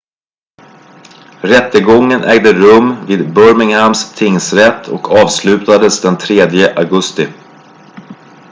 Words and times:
rättegången 1.43 2.23
ägde 2.23 2.53
rum 2.53 2.95
vid 3.07 3.33
birminghams 3.33 4.13
tingsrätt 4.15 4.87
och 4.87 5.11
avslutades 5.11 6.01
den 6.01 6.17
3 6.17 6.73
augusti 6.75 7.27